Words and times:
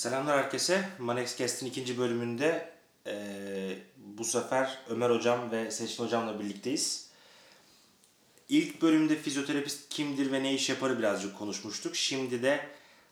Selamlar 0.00 0.38
herkese. 0.44 0.88
Manex 0.98 1.38
Cast'in 1.38 1.66
ikinci 1.66 1.98
bölümünde 1.98 2.72
e, 3.06 3.14
bu 3.96 4.24
sefer 4.24 4.78
Ömer 4.88 5.10
Hocam 5.10 5.50
ve 5.50 5.70
Seçkin 5.70 6.04
Hocam'la 6.04 6.40
birlikteyiz. 6.40 7.08
İlk 8.48 8.82
bölümde 8.82 9.16
fizyoterapist 9.16 9.88
kimdir 9.88 10.32
ve 10.32 10.42
ne 10.42 10.54
iş 10.54 10.68
yaparı 10.68 10.98
birazcık 10.98 11.38
konuşmuştuk. 11.38 11.96
Şimdi 11.96 12.42
de 12.42 12.66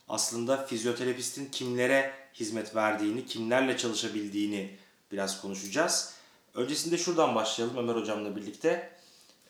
aslında 0.09 0.66
fizyoterapistin 0.66 1.46
kimlere 1.46 2.12
hizmet 2.34 2.77
verdiğini, 2.77 3.27
kimlerle 3.27 3.77
çalışabildiğini 3.77 4.77
biraz 5.12 5.41
konuşacağız. 5.41 6.14
Öncesinde 6.55 6.98
şuradan 6.98 7.34
başlayalım 7.34 7.77
Ömer 7.77 7.95
Hocam'la 7.95 8.36
birlikte. 8.36 8.91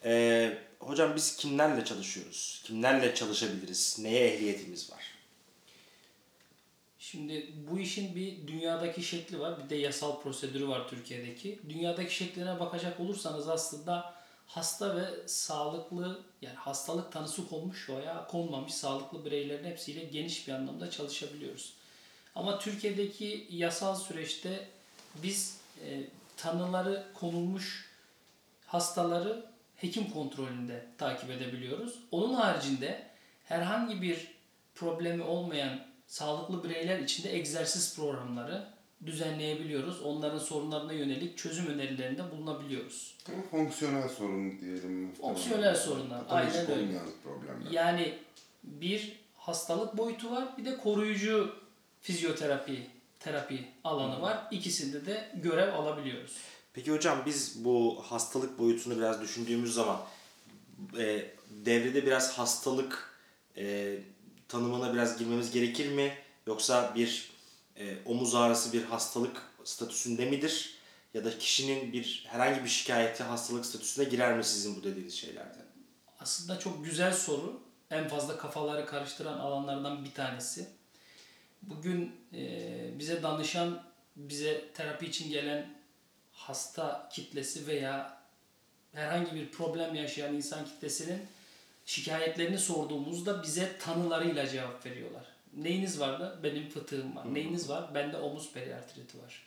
E, 0.05 0.59
hocam 0.79 1.16
biz 1.16 1.36
kimlerle 1.36 1.84
çalışıyoruz? 1.84 2.62
Kimlerle 2.64 3.14
çalışabiliriz? 3.14 3.96
Neye 3.98 4.29
ehliyetimiz 4.29 4.93
var? 4.93 5.18
Şimdi 7.11 7.47
bu 7.71 7.79
işin 7.79 8.17
bir 8.17 8.47
dünyadaki 8.47 9.03
şekli 9.03 9.41
var, 9.41 9.65
bir 9.65 9.71
de 9.71 9.75
yasal 9.77 10.21
prosedürü 10.21 10.69
var 10.69 10.89
Türkiye'deki. 10.89 11.59
Dünyadaki 11.69 12.15
şekline 12.15 12.61
bakacak 12.61 13.01
olursanız 13.01 13.48
aslında 13.48 14.15
hasta 14.47 14.97
ve 14.97 15.29
sağlıklı 15.29 16.23
yani 16.43 16.57
hastalık 16.57 17.12
tanısı 17.12 17.48
konmuş 17.48 17.91
veya 17.91 18.27
konmamış 18.27 18.75
sağlıklı 18.75 19.25
bireylerin 19.25 19.65
hepsiyle 19.65 20.05
geniş 20.05 20.48
bir 20.48 20.53
anlamda 20.53 20.91
çalışabiliyoruz. 20.91 21.73
Ama 22.34 22.59
Türkiye'deki 22.59 23.47
yasal 23.51 23.95
süreçte 23.97 24.69
biz 25.23 25.61
e, 25.84 26.03
tanıları 26.37 27.06
konulmuş 27.15 27.91
hastaları 28.67 29.47
hekim 29.77 30.11
kontrolünde 30.11 30.87
takip 30.98 31.31
edebiliyoruz. 31.31 31.98
Onun 32.11 32.34
haricinde 32.34 33.06
herhangi 33.45 34.03
bir 34.03 34.29
problemi 34.75 35.23
olmayan 35.23 35.88
sağlıklı 36.09 36.65
bireyler 36.65 36.98
için 36.98 37.25
de 37.25 37.37
egzersiz 37.37 37.97
programları 37.97 38.67
düzenleyebiliyoruz. 39.06 40.03
Onların 40.03 40.39
sorunlarına 40.39 40.92
yönelik 40.92 41.39
çözüm 41.39 41.67
önerilerinde 41.67 42.31
bulunabiliyoruz. 42.31 43.15
Ama 43.28 43.42
fonksiyonel 43.50 44.09
sorun 44.09 44.61
diyelim. 44.61 45.15
Fonksiyonel 45.15 45.75
sorunlar, 45.75 46.20
aynen 46.28 46.70
öyle. 46.70 46.98
problemler. 47.25 47.70
Yani 47.70 48.19
bir 48.62 49.20
hastalık 49.37 49.97
boyutu 49.97 50.31
var, 50.31 50.48
bir 50.59 50.65
de 50.65 50.77
koruyucu 50.77 51.55
fizyoterapi 52.00 52.87
terapi 53.20 53.69
alanı 53.84 54.22
var. 54.22 54.48
İkisinde 54.50 55.06
de 55.06 55.28
görev 55.34 55.75
alabiliyoruz. 55.75 56.37
Peki 56.72 56.93
hocam 56.93 57.22
biz 57.27 57.65
bu 57.65 58.03
hastalık 58.09 58.59
boyutunu 58.59 58.97
biraz 58.97 59.22
düşündüğümüz 59.22 59.75
zaman 59.75 60.00
e, 60.98 61.31
devrede 61.50 62.06
biraz 62.06 62.39
hastalık 62.39 63.19
e, 63.56 63.98
tanımına 64.48 64.92
biraz 64.92 65.18
girmemiz 65.18 65.50
gerekir 65.50 65.92
mi? 65.92 66.14
Yoksa 66.46 66.92
bir 66.94 67.30
e, 67.77 67.96
omuz 68.04 68.34
ağrısı 68.34 68.72
bir 68.72 68.84
hastalık 68.84 69.42
statüsünde 69.64 70.30
midir? 70.30 70.74
Ya 71.14 71.24
da 71.24 71.38
kişinin 71.38 71.92
bir 71.92 72.27
herhangi 72.28 72.64
bir 72.64 72.69
şikayeti 72.69 73.22
hastalık 73.22 73.66
statüsüne 73.66 74.04
girer 74.04 74.36
mi 74.36 74.44
sizin 74.44 74.76
bu 74.76 74.84
dediğiniz 74.84 75.14
şeylerden? 75.14 75.66
Aslında 76.20 76.58
çok 76.58 76.84
güzel 76.84 77.12
soru. 77.12 77.60
En 77.91 78.08
fazla 78.08 78.38
kafaları 78.38 78.86
karıştıran 78.86 79.38
alanlardan 79.38 80.04
bir 80.04 80.14
tanesi. 80.14 80.69
Bugün 81.62 82.16
e, 82.34 82.98
bize 82.98 83.22
danışan, 83.22 83.82
bize 84.16 84.72
terapi 84.74 85.06
için 85.06 85.30
gelen 85.30 85.78
hasta 86.32 87.08
kitlesi 87.12 87.66
veya 87.66 88.22
herhangi 88.92 89.34
bir 89.34 89.50
problem 89.50 89.94
yaşayan 89.94 90.34
insan 90.34 90.64
kitlesinin 90.64 91.19
şikayetlerini 91.89 92.58
sorduğumuzda 92.58 93.42
bize 93.42 93.78
tanılarıyla 93.78 94.48
cevap 94.48 94.86
veriyorlar. 94.86 95.25
Neyiniz 95.56 96.00
vardı? 96.00 96.41
Benim 96.42 96.69
fıtığım 96.69 97.17
var. 97.17 97.34
Neyiniz 97.34 97.69
var? 97.69 97.94
Bende 97.94 98.17
omuz 98.17 98.53
periartriti 98.53 99.19
var. 99.22 99.47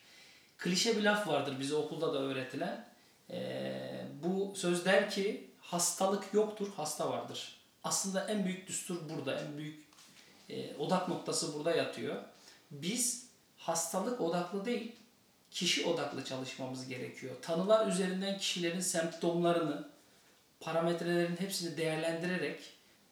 Klişe 0.57 0.97
bir 0.97 1.03
laf 1.03 1.27
vardır 1.27 1.59
bize 1.59 1.75
okulda 1.75 2.13
da 2.13 2.19
öğretilen. 2.19 2.85
Ee, 3.29 4.05
bu 4.23 4.53
söz 4.55 4.85
der 4.85 5.09
ki 5.11 5.49
hastalık 5.59 6.33
yoktur, 6.33 6.67
hasta 6.75 7.09
vardır. 7.09 7.57
Aslında 7.83 8.27
en 8.27 8.45
büyük 8.45 8.67
düstur 8.67 8.97
burada, 9.09 9.41
en 9.41 9.57
büyük 9.57 9.85
e, 10.49 10.75
odak 10.75 11.09
noktası 11.09 11.53
burada 11.53 11.75
yatıyor. 11.75 12.15
Biz 12.71 13.27
hastalık 13.57 14.21
odaklı 14.21 14.65
değil, 14.65 14.91
kişi 15.51 15.85
odaklı 15.85 16.25
çalışmamız 16.25 16.87
gerekiyor. 16.87 17.35
Tanılar 17.41 17.87
üzerinden 17.87 18.37
kişilerin 18.37 18.79
semptomlarını, 18.79 19.90
parametrelerin 20.61 21.35
hepsini 21.35 21.77
değerlendirerek 21.77 22.59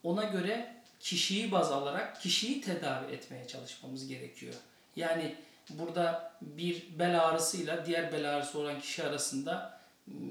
ona 0.03 0.23
göre 0.23 0.75
kişiyi 0.99 1.51
baz 1.51 1.71
alarak 1.71 2.21
kişiyi 2.21 2.61
tedavi 2.61 3.11
etmeye 3.11 3.47
çalışmamız 3.47 4.07
gerekiyor. 4.07 4.53
Yani 4.95 5.35
burada 5.69 6.31
bir 6.41 6.99
bel 6.99 7.25
ağrısıyla 7.25 7.85
diğer 7.85 8.13
bel 8.13 8.35
ağrısı 8.35 8.59
olan 8.59 8.79
kişi 8.79 9.03
arasında 9.03 9.79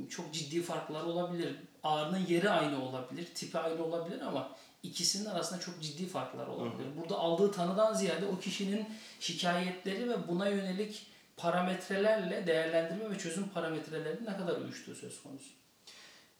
çok 0.09 0.35
ciddi 0.35 0.63
farklar 0.63 1.03
olabilir. 1.03 1.57
Ağrının 1.83 2.27
yeri 2.27 2.51
aynı 2.51 2.85
olabilir, 2.85 3.27
tipi 3.35 3.59
aynı 3.59 3.85
olabilir 3.85 4.21
ama 4.21 4.57
ikisinin 4.83 5.25
arasında 5.25 5.61
çok 5.61 5.83
ciddi 5.83 6.07
farklar 6.07 6.47
olabilir. 6.47 6.85
Hı 6.85 6.91
hı. 6.91 7.01
Burada 7.01 7.19
aldığı 7.19 7.53
tanıdan 7.53 7.95
ziyade 7.95 8.27
o 8.27 8.39
kişinin 8.39 8.89
şikayetleri 9.21 10.09
ve 10.09 10.29
buna 10.29 10.49
yönelik 10.49 11.07
parametrelerle 11.37 12.47
değerlendirme 12.47 13.11
ve 13.11 13.19
çözüm 13.19 13.49
parametrelerinin 13.49 14.27
ne 14.27 14.37
kadar 14.37 14.57
uyuştuğu 14.57 14.95
söz 14.95 15.23
konusu. 15.23 15.49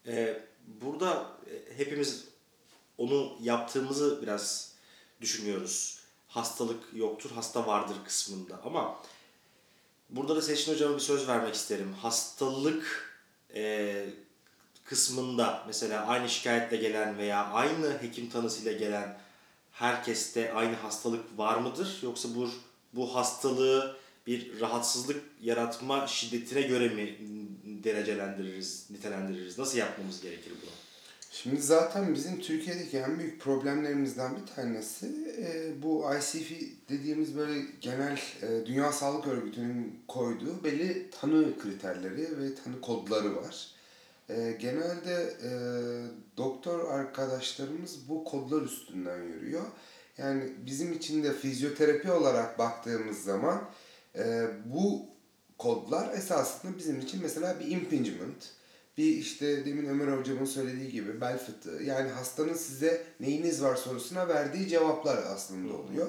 Ee, 0.07 0.43
burada 0.81 1.27
e, 1.51 1.77
hepimiz 1.77 2.25
onu 2.97 3.37
yaptığımızı 3.41 4.21
biraz 4.21 4.73
düşünüyoruz. 5.21 5.99
Hastalık 6.27 6.83
yoktur, 6.93 7.31
hasta 7.31 7.67
vardır 7.67 7.95
kısmında. 8.05 8.59
Ama 8.65 8.99
burada 10.09 10.35
da 10.35 10.41
Seçin 10.41 10.73
Hocam'a 10.73 10.95
bir 10.95 11.01
söz 11.01 11.27
vermek 11.27 11.55
isterim. 11.55 11.93
Hastalık 11.93 13.13
e, 13.55 14.05
kısmında 14.85 15.63
mesela 15.67 16.05
aynı 16.05 16.29
şikayetle 16.29 16.77
gelen 16.77 17.17
veya 17.17 17.45
aynı 17.45 18.01
hekim 18.01 18.29
tanısıyla 18.29 18.71
gelen 18.71 19.19
herkeste 19.71 20.53
aynı 20.53 20.75
hastalık 20.75 21.37
var 21.37 21.57
mıdır? 21.57 21.99
Yoksa 22.01 22.29
bu, 22.35 22.49
bu 22.93 23.15
hastalığı 23.15 23.97
bir 24.27 24.59
rahatsızlık 24.59 25.23
yaratma 25.41 26.07
şiddetine 26.07 26.61
göre 26.61 26.87
mi 26.87 27.17
derecelendiririz, 27.83 28.87
nitelendiririz? 28.89 29.59
Nasıl 29.59 29.77
yapmamız 29.77 30.21
gerekir 30.21 30.53
bunu? 30.61 30.71
Şimdi 31.31 31.61
zaten 31.61 32.13
bizim 32.13 32.39
Türkiye'deki 32.39 32.97
en 32.97 33.19
büyük 33.19 33.41
problemlerimizden 33.41 34.31
bir 34.35 34.55
tanesi 34.55 35.07
e, 35.37 35.81
bu 35.83 36.05
ICF 36.19 36.51
dediğimiz 36.89 37.37
böyle 37.37 37.61
genel 37.81 38.19
e, 38.41 38.65
Dünya 38.65 38.91
Sağlık 38.91 39.27
Örgütü'nün 39.27 39.99
koyduğu 40.07 40.63
belli 40.63 41.09
tanı 41.09 41.59
kriterleri 41.59 42.41
ve 42.41 42.55
tanı 42.63 42.81
kodları 42.81 43.35
var. 43.35 43.67
E, 44.29 44.57
genelde 44.59 45.33
e, 45.43 45.51
doktor 46.37 46.91
arkadaşlarımız 46.91 48.09
bu 48.09 48.23
kodlar 48.23 48.61
üstünden 48.61 49.23
yürüyor. 49.23 49.65
Yani 50.17 50.43
bizim 50.65 50.93
için 50.93 51.23
de 51.23 51.33
fizyoterapi 51.33 52.11
olarak 52.11 52.59
baktığımız 52.59 53.23
zaman 53.23 53.69
e, 54.15 54.47
bu 54.65 55.05
kodlar 55.59 56.13
esasında 56.13 56.77
bizim 56.77 56.99
için 56.99 57.21
mesela 57.21 57.59
bir 57.59 57.71
impingement, 57.71 58.49
bir 58.97 59.17
işte 59.17 59.65
demin 59.65 59.85
Ömer 59.85 60.17
hocamın 60.17 60.45
söylediği 60.45 60.91
gibi 60.91 61.21
bel 61.21 61.37
fıtığı. 61.37 61.83
Yani 61.83 62.09
hastanın 62.09 62.53
size 62.53 63.03
neyiniz 63.19 63.63
var 63.63 63.75
sorusuna 63.75 64.27
verdiği 64.27 64.67
cevaplar 64.67 65.17
aslında 65.17 65.73
oluyor. 65.73 66.07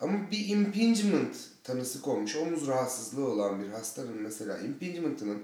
Ama 0.00 0.30
bir 0.30 0.48
impingement 0.48 1.36
tanısı 1.64 2.02
konmuş, 2.02 2.36
omuz 2.36 2.66
rahatsızlığı 2.66 3.28
olan 3.28 3.62
bir 3.62 3.68
hastanın 3.68 4.22
mesela 4.22 4.58
impingement'ının 4.58 5.42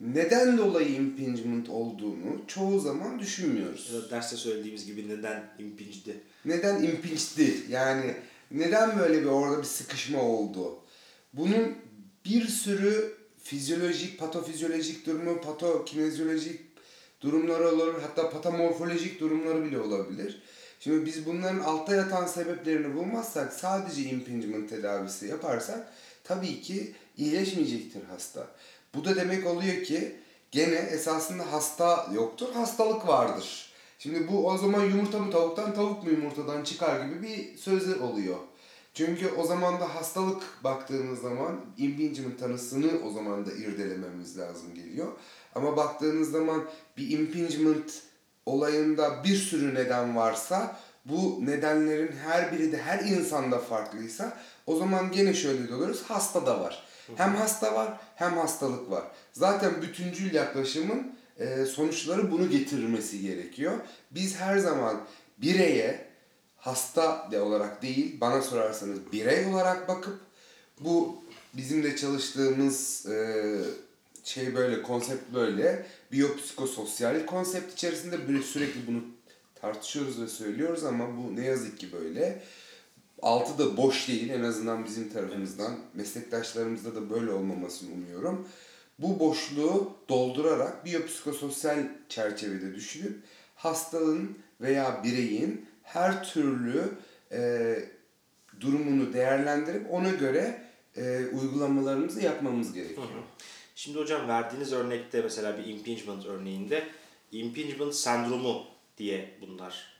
neden 0.00 0.58
dolayı 0.58 0.88
impingement 0.88 1.68
olduğunu 1.68 2.42
çoğu 2.46 2.80
zaman 2.80 3.18
düşünmüyoruz. 3.18 3.90
Ya 3.94 4.02
da 4.02 4.10
derste 4.10 4.36
söylediğimiz 4.36 4.86
gibi 4.86 5.08
neden 5.08 5.50
impingedi? 5.58 6.20
Neden 6.44 6.82
impingedi? 6.82 7.56
Yani 7.68 8.14
neden 8.50 8.98
böyle 8.98 9.20
bir 9.20 9.26
orada 9.26 9.58
bir 9.58 9.66
sıkışma 9.66 10.22
oldu? 10.22 10.78
Bunun 11.32 11.87
bir 12.28 12.48
sürü 12.48 13.14
fizyolojik, 13.42 14.18
patofizyolojik 14.18 15.06
durumu, 15.06 15.40
patokinezyolojik 15.40 16.60
durumları 17.20 17.68
olur. 17.68 17.94
Hatta 18.02 18.30
patomorfolojik 18.30 19.20
durumları 19.20 19.64
bile 19.64 19.80
olabilir. 19.80 20.42
Şimdi 20.80 21.06
biz 21.06 21.26
bunların 21.26 21.60
altta 21.60 21.94
yatan 21.94 22.26
sebeplerini 22.26 22.94
bulmazsak 22.94 23.52
sadece 23.52 24.02
impingement 24.02 24.70
tedavisi 24.70 25.26
yaparsak 25.26 25.92
tabii 26.24 26.60
ki 26.60 26.94
iyileşmeyecektir 27.16 28.04
hasta. 28.04 28.46
Bu 28.94 29.04
da 29.04 29.16
demek 29.16 29.46
oluyor 29.46 29.84
ki 29.84 30.16
gene 30.50 30.74
esasında 30.74 31.52
hasta 31.52 32.10
yoktur, 32.14 32.52
hastalık 32.52 33.08
vardır. 33.08 33.72
Şimdi 33.98 34.28
bu 34.28 34.46
o 34.46 34.58
zaman 34.58 34.84
yumurta 34.84 35.18
mı 35.18 35.30
tavuktan, 35.30 35.74
tavuk 35.74 36.04
mu 36.04 36.10
yumurtadan 36.10 36.64
çıkar 36.64 37.04
gibi 37.04 37.22
bir 37.22 37.56
sözü 37.56 37.94
oluyor. 38.00 38.36
Çünkü 38.98 39.28
o 39.28 39.44
zaman 39.44 39.80
da 39.80 39.94
hastalık 39.94 40.42
baktığınız 40.64 41.20
zaman 41.20 41.60
impingement 41.76 42.40
tanısını 42.40 42.90
o 43.06 43.10
zaman 43.10 43.46
da 43.46 43.52
irdelememiz 43.52 44.38
lazım 44.38 44.74
geliyor. 44.74 45.12
Ama 45.54 45.76
baktığınız 45.76 46.30
zaman 46.30 46.64
bir 46.96 47.18
impingement 47.18 48.02
olayında 48.46 49.24
bir 49.24 49.36
sürü 49.36 49.74
neden 49.74 50.16
varsa 50.16 50.76
bu 51.04 51.46
nedenlerin 51.46 52.12
her 52.24 52.52
biri 52.52 52.72
de 52.72 52.76
her 52.76 52.98
insanda 52.98 53.58
farklıysa 53.58 54.36
o 54.66 54.76
zaman 54.76 55.12
gene 55.12 55.34
şöyle 55.34 55.68
diyoruz 55.68 56.02
hasta 56.08 56.46
da 56.46 56.60
var. 56.60 56.84
Hem 57.16 57.34
hasta 57.34 57.74
var 57.74 58.00
hem 58.14 58.32
hastalık 58.32 58.90
var. 58.90 59.04
Zaten 59.32 59.82
bütüncül 59.82 60.34
yaklaşımın 60.34 61.12
sonuçları 61.74 62.30
bunu 62.30 62.50
getirmesi 62.50 63.20
gerekiyor. 63.20 63.72
Biz 64.10 64.36
her 64.36 64.58
zaman 64.58 65.00
bireye 65.38 66.07
hasta 66.58 67.28
de 67.30 67.40
olarak 67.40 67.82
değil 67.82 68.20
bana 68.20 68.42
sorarsanız 68.42 68.98
birey 69.12 69.46
olarak 69.46 69.88
bakıp 69.88 70.20
bu 70.80 71.22
bizim 71.54 71.82
de 71.82 71.96
çalıştığımız 71.96 73.06
e, 73.06 73.44
şey 74.24 74.54
böyle 74.54 74.82
konsept 74.82 75.34
böyle 75.34 75.86
biyopsikososyal 76.12 77.26
konsept 77.26 77.72
içerisinde 77.72 78.28
bir 78.28 78.42
sürekli 78.42 78.86
bunu 78.86 79.00
tartışıyoruz 79.54 80.22
ve 80.22 80.28
söylüyoruz 80.28 80.84
ama 80.84 81.04
bu 81.16 81.36
ne 81.36 81.44
yazık 81.44 81.78
ki 81.78 81.92
böyle. 81.92 82.42
Altı 83.22 83.58
da 83.58 83.76
boş 83.76 84.08
değil 84.08 84.28
en 84.28 84.42
azından 84.42 84.84
bizim 84.84 85.12
tarafımızdan. 85.12 85.78
Meslektaşlarımızda 85.94 86.94
da 86.94 87.10
böyle 87.10 87.30
olmamasını 87.30 87.92
umuyorum. 87.92 88.48
Bu 88.98 89.20
boşluğu 89.20 89.92
doldurarak 90.08 90.84
biyopsikososyal 90.84 91.78
çerçevede 92.08 92.74
düşünüp 92.74 93.16
hastalığın 93.54 94.38
veya 94.60 95.04
bireyin 95.04 95.67
her 95.88 96.24
türlü 96.24 96.98
e, 97.32 97.74
durumunu 98.60 99.12
değerlendirip 99.12 99.90
ona 99.90 100.10
göre 100.10 100.62
e, 100.96 101.26
uygulamalarımızı 101.26 102.20
yapmamız 102.20 102.72
gerekiyor. 102.72 103.06
Şimdi 103.74 103.98
hocam 103.98 104.28
verdiğiniz 104.28 104.72
örnekte 104.72 105.22
mesela 105.22 105.58
bir 105.58 105.66
impingement 105.66 106.26
örneğinde 106.26 106.88
impingement 107.32 107.94
sendromu 107.94 108.66
diye 108.98 109.34
bunlar 109.40 109.98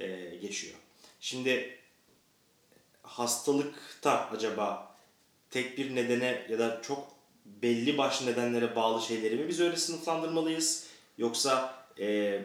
e, 0.00 0.36
geçiyor. 0.36 0.74
Şimdi 1.20 1.78
hastalıkta 3.02 4.30
acaba 4.30 4.96
tek 5.50 5.78
bir 5.78 5.94
nedene 5.94 6.46
ya 6.48 6.58
da 6.58 6.82
çok 6.82 7.12
belli 7.44 7.98
başlı 7.98 8.26
nedenlere 8.26 8.76
bağlı 8.76 9.02
şeyleri 9.02 9.36
mi 9.36 9.48
biz 9.48 9.60
öyle 9.60 9.76
sınıflandırmalıyız? 9.76 10.86
Yoksa 11.18 11.74
e, 11.98 12.40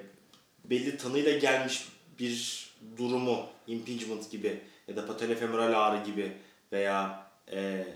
belli 0.66 0.98
tanıyla 0.98 1.38
gelmiş 1.38 1.88
bir 2.20 2.71
durumu 2.98 3.46
impingement 3.68 4.32
gibi 4.32 4.62
ya 4.88 4.96
da 4.96 5.08
patellofemoral 5.08 5.74
ağrı 5.74 6.06
gibi 6.06 6.32
veya 6.72 7.28
e, 7.52 7.88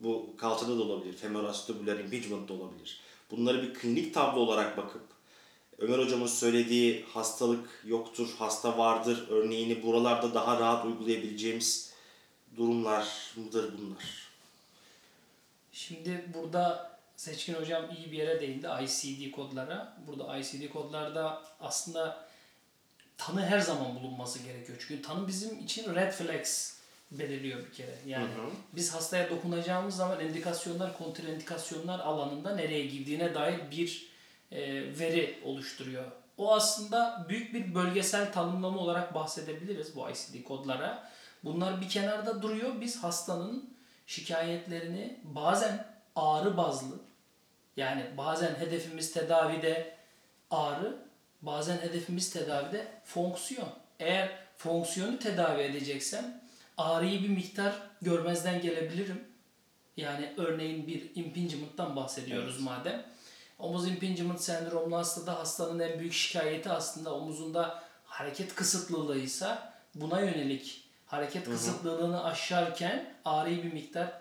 bu 0.00 0.36
kalçada 0.36 0.78
da 0.78 0.82
olabilir, 0.82 1.16
femoroacetabular 1.16 1.98
impingement 1.98 2.48
da 2.48 2.52
olabilir. 2.52 3.00
Bunları 3.30 3.62
bir 3.62 3.74
klinik 3.74 4.14
tablo 4.14 4.40
olarak 4.40 4.76
bakıp 4.76 5.02
Ömer 5.80 5.98
hocamın 5.98 6.26
söylediği 6.26 7.04
hastalık 7.04 7.82
yoktur, 7.84 8.34
hasta 8.38 8.78
vardır 8.78 9.26
örneğini 9.30 9.82
buralarda 9.82 10.34
daha 10.34 10.60
rahat 10.60 10.84
uygulayabileceğimiz 10.84 11.92
durumlar 12.56 13.32
mıdır 13.36 13.72
bunlar? 13.78 14.30
Şimdi 15.72 16.24
burada 16.34 16.90
Seçkin 17.16 17.54
Hocam 17.54 17.84
iyi 17.98 18.12
bir 18.12 18.16
yere 18.16 18.40
değindi 18.40 18.68
ICD 18.82 19.30
kodlara. 19.30 19.96
Burada 20.06 20.38
ICD 20.38 20.72
kodlarda 20.72 21.42
aslında 21.60 22.29
tanı 23.20 23.46
her 23.46 23.60
zaman 23.60 23.94
bulunması 23.94 24.38
gerekiyor. 24.38 24.78
Çünkü 24.88 25.02
tanı 25.02 25.28
bizim 25.28 25.58
için 25.58 25.94
red 25.94 26.12
flags 26.12 26.74
belirliyor 27.10 27.58
bir 27.66 27.72
kere. 27.72 27.94
Yani 28.06 28.24
Hı 28.24 28.42
hı. 28.42 28.50
biz 28.72 28.94
hastaya 28.94 29.30
dokunacağımız 29.30 29.96
zaman 29.96 30.20
indikasyonlar, 30.20 30.98
kontraindikasyonlar 30.98 31.98
alanında 31.98 32.54
nereye 32.54 32.86
girdiğine 32.86 33.34
dair 33.34 33.70
bir 33.70 34.10
e, 34.52 34.60
veri 34.98 35.38
oluşturuyor. 35.44 36.04
O 36.38 36.54
aslında 36.54 37.26
büyük 37.28 37.54
bir 37.54 37.74
bölgesel 37.74 38.32
tanımlama 38.32 38.78
olarak 38.78 39.14
bahsedebiliriz 39.14 39.96
bu 39.96 40.10
ICD 40.10 40.44
kodlara. 40.44 41.10
Bunlar 41.44 41.80
bir 41.80 41.88
kenarda 41.88 42.42
duruyor. 42.42 42.80
Biz 42.80 43.02
hastanın 43.02 43.74
şikayetlerini 44.06 45.20
bazen 45.24 45.86
ağrı 46.16 46.56
bazlı 46.56 46.96
yani 47.76 48.04
bazen 48.16 48.54
hedefimiz 48.54 49.12
tedavide 49.12 49.94
ağrı, 50.50 50.96
bazen 51.42 51.78
hedefimiz 51.78 52.30
tedavide 52.30 52.86
fonksiyon. 53.04 53.68
Eğer 53.98 54.30
fonksiyonu 54.56 55.18
tedavi 55.18 55.62
edeceksem 55.62 56.40
ağrıyı 56.76 57.22
bir 57.22 57.28
miktar 57.28 57.74
görmezden 58.02 58.60
gelebilirim. 58.60 59.24
Yani 59.96 60.32
örneğin 60.36 60.86
bir 60.86 61.10
impingement'tan 61.14 61.96
bahsediyoruz 61.96 62.60
madem. 62.60 63.06
Omuz 63.58 63.88
impingement 63.88 64.40
sendromlu 64.40 64.96
hastada 64.96 65.38
hastanın 65.38 65.78
en 65.78 65.98
büyük 65.98 66.12
şikayeti 66.12 66.70
aslında 66.70 67.14
omuzunda 67.14 67.82
hareket 68.04 68.54
kısıtlılığıysa 68.54 69.72
buna 69.94 70.20
yönelik 70.20 70.84
hareket 71.06 71.44
kısıtlılığını 71.44 72.24
aşarken 72.24 73.14
ağrıyı 73.24 73.62
bir 73.62 73.72
miktar 73.72 74.12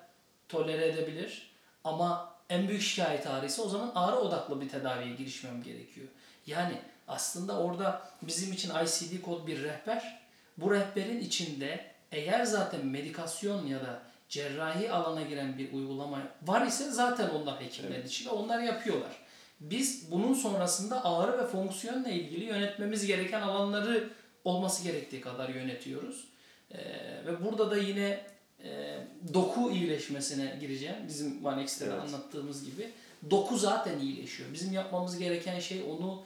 tolere 0.50 0.88
edebilir. 0.88 1.51
Ama 1.83 2.36
en 2.50 2.68
büyük 2.68 2.81
şikayet 2.81 3.27
ağrıysa 3.27 3.62
o 3.62 3.69
zaman 3.69 3.92
ağrı 3.95 4.16
odaklı 4.16 4.62
bir 4.62 4.69
tedaviye 4.69 5.16
girişmem 5.16 5.63
gerekiyor. 5.63 6.07
Yani 6.48 6.81
aslında 7.09 7.59
orada 7.59 8.01
bizim 8.21 8.53
için 8.53 8.69
ICD 8.69 9.21
kod 9.21 9.47
bir 9.47 9.63
rehber. 9.63 10.19
Bu 10.57 10.71
rehberin 10.71 11.19
içinde 11.19 11.85
eğer 12.11 12.44
zaten 12.44 12.85
medikasyon 12.85 13.65
ya 13.67 13.79
da 13.79 14.00
cerrahi 14.29 14.91
alana 14.91 15.21
giren 15.21 15.57
bir 15.57 15.73
uygulama 15.73 16.19
var 16.41 16.67
ise 16.67 16.91
zaten 16.91 17.29
onlar 17.29 17.61
hekimlerin 17.61 18.07
içinde 18.07 18.29
onlar 18.29 18.59
yapıyorlar. 18.59 19.11
Biz 19.59 20.11
bunun 20.11 20.33
sonrasında 20.33 21.06
ağrı 21.06 21.38
ve 21.38 21.47
fonksiyonla 21.47 22.09
ilgili 22.09 22.45
yönetmemiz 22.45 23.06
gereken 23.06 23.41
alanları 23.41 24.09
olması 24.44 24.83
gerektiği 24.83 25.21
kadar 25.21 25.50
yönetiyoruz. 25.50 26.27
Ee, 26.71 26.77
ve 27.25 27.45
burada 27.45 27.71
da 27.71 27.77
yine 27.77 28.25
e, 28.63 28.97
doku 29.33 29.71
iyileşmesine 29.71 30.57
gireceğim. 30.59 30.95
Bizim 31.07 31.45
One 31.45 31.63
X'te 31.63 31.85
Evet. 31.85 32.00
anlattığımız 32.00 32.65
gibi. 32.65 32.89
Doku 33.31 33.57
zaten 33.57 34.00
iyileşiyor. 34.00 34.53
Bizim 34.53 34.73
yapmamız 34.73 35.17
gereken 35.17 35.59
şey 35.59 35.83
onu 35.83 36.23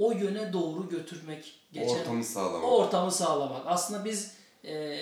o 0.00 0.12
yöne 0.12 0.52
doğru 0.52 0.88
götürmek. 0.88 1.54
Ortamı 1.80 2.24
sağlamak. 2.24 2.64
O 2.64 2.76
ortamı 2.76 3.12
sağlamak. 3.12 3.62
Aslında 3.66 4.04
biz 4.04 4.34
e, 4.64 4.96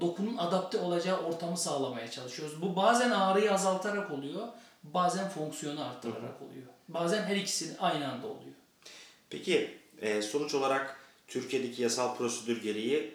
dokunun 0.00 0.36
adapte 0.36 0.78
olacağı 0.78 1.20
ortamı 1.22 1.58
sağlamaya 1.58 2.10
çalışıyoruz. 2.10 2.62
Bu 2.62 2.76
bazen 2.76 3.10
ağrıyı 3.10 3.52
azaltarak 3.52 4.10
oluyor, 4.10 4.48
bazen 4.82 5.28
fonksiyonu 5.28 5.84
arttırarak 5.84 6.42
oluyor. 6.42 6.66
Bazen 6.88 7.22
her 7.22 7.36
ikisini 7.36 7.78
aynı 7.78 8.12
anda 8.12 8.26
oluyor. 8.26 8.54
Peki 9.30 9.78
e, 10.00 10.22
sonuç 10.22 10.54
olarak 10.54 11.00
Türkiye'deki 11.28 11.82
yasal 11.82 12.16
prosedür 12.16 12.62
gereği 12.62 13.14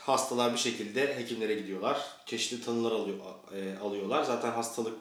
hastalar 0.00 0.52
bir 0.52 0.58
şekilde 0.58 1.16
hekimlere 1.16 1.54
gidiyorlar. 1.54 2.00
Çeşitli 2.26 2.64
tanılar 2.64 2.92
alıyor, 2.92 3.16
e, 3.54 3.78
alıyorlar. 3.78 4.24
Zaten 4.24 4.50
hastalık 4.50 4.98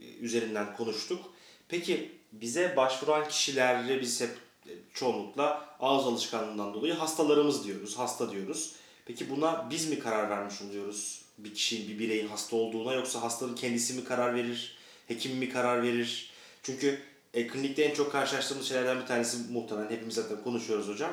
e, 0.00 0.04
üzerinden 0.04 0.76
konuştuk. 0.76 1.24
Peki 1.68 2.12
bize 2.40 2.76
başvuran 2.76 3.28
kişileri 3.28 4.00
biz 4.00 4.20
hep 4.20 4.30
e, 4.66 4.72
çoğunlukla 4.94 5.76
ağız 5.80 6.06
alışkanlığından 6.06 6.74
dolayı 6.74 6.94
hastalarımız 6.94 7.64
diyoruz, 7.64 7.98
hasta 7.98 8.30
diyoruz. 8.30 8.72
Peki 9.06 9.30
buna 9.30 9.70
biz 9.70 9.88
mi 9.88 9.98
karar 9.98 10.30
vermiş 10.30 10.62
oluyoruz? 10.62 11.22
Bir 11.38 11.54
kişinin, 11.54 11.88
bir 11.88 11.98
bireyin 11.98 12.28
hasta 12.28 12.56
olduğuna 12.56 12.92
yoksa 12.92 13.22
hastanın 13.22 13.54
kendisi 13.54 13.94
mi 13.94 14.04
karar 14.04 14.34
verir? 14.34 14.76
Hekim 15.08 15.36
mi 15.36 15.48
karar 15.48 15.82
verir? 15.82 16.30
Çünkü 16.62 17.00
e, 17.34 17.46
klinikte 17.46 17.82
en 17.82 17.94
çok 17.94 18.12
karşılaştığımız 18.12 18.68
şeylerden 18.68 19.00
bir 19.02 19.06
tanesi 19.06 19.52
muhtemelen 19.52 19.90
hepimiz 19.90 20.14
zaten 20.14 20.42
konuşuyoruz 20.44 20.88
hocam. 20.88 21.12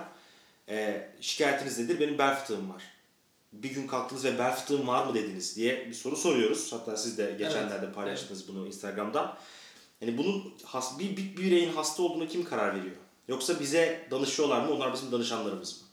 E, 0.70 1.08
şikayetiniz 1.22 1.80
nedir? 1.80 2.00
Benim 2.00 2.18
bel 2.18 2.36
fıtığım 2.36 2.70
var. 2.70 2.84
Bir 3.54 3.70
gün 3.70 3.88
kalktınız 3.88 4.26
ve 4.26 4.40
bel 4.40 4.56
fıtığım 4.56 4.88
var 4.88 5.06
mı 5.06 5.14
dediniz 5.14 5.56
diye 5.56 5.90
bir 5.90 5.94
soru 5.94 6.16
soruyoruz. 6.16 6.74
Hatta 6.74 6.98
siz 6.98 7.18
de 7.18 7.36
geçenlerde 7.40 7.92
paylaştınız 7.92 8.48
bunu 8.48 8.68
Instagram'da. 8.68 9.38
Yani 10.02 10.18
bunun 10.18 10.54
has, 10.66 11.00
bir, 11.00 11.18
bir 11.18 11.38
bireyin 11.38 11.74
hasta 11.74 12.04
olduğuna 12.04 12.28
kim 12.28 12.46
karar 12.46 12.76
veriyor? 12.76 12.96
Yoksa 13.28 13.60
bize 13.60 14.08
danışıyorlar 14.12 14.62
mı? 14.62 14.74
Onlar 14.74 14.94
bizim 14.94 15.12
danışanlarımız 15.12 15.82
mı? 15.82 15.88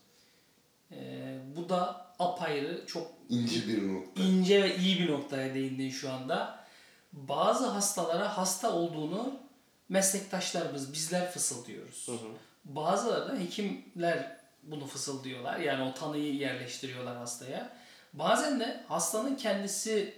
E, 0.97 1.38
bu 1.57 1.69
da 1.69 2.07
apayrı, 2.19 2.87
çok 2.87 3.07
İnce 3.29 3.69
bir 3.69 3.95
nokta. 3.95 4.23
ince 4.23 4.62
ve 4.62 4.77
iyi 4.77 4.99
bir 4.99 5.12
noktaya 5.12 5.55
değindin 5.55 5.91
şu 5.91 6.12
anda. 6.12 6.65
Bazı 7.12 7.67
hastalara 7.67 8.37
hasta 8.37 8.73
olduğunu 8.73 9.35
meslektaşlarımız, 9.88 10.93
bizler 10.93 11.31
fısıldıyoruz. 11.31 12.09
Bazıları 12.65 13.29
da 13.33 13.41
hekimler 13.41 14.37
bunu 14.62 14.87
fısıldıyorlar. 14.87 15.59
Yani 15.59 15.91
o 15.91 15.95
tanıyı 15.95 16.35
yerleştiriyorlar 16.35 17.17
hastaya. 17.17 17.77
Bazen 18.12 18.61
de 18.61 18.85
hastanın 18.88 19.37
kendisi 19.37 20.15